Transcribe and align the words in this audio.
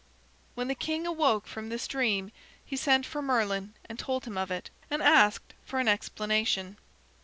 When 0.55 0.67
the 0.67 0.73
king 0.73 1.05
awoke 1.05 1.45
from 1.45 1.69
this 1.69 1.87
dream 1.87 2.31
he 2.65 2.75
sent 2.75 3.05
for 3.05 3.21
Merlin 3.21 3.75
and 3.87 3.99
told 3.99 4.25
him 4.25 4.35
of 4.35 4.49
it, 4.49 4.71
and 4.89 4.99
asked 5.03 5.53
for 5.63 5.79
an 5.79 5.87
explanation. 5.87 6.77